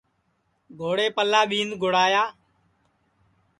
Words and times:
گھوڑیپلا 0.79 1.41
ٻِیند 1.49 1.71
گُڑایا 1.81 2.23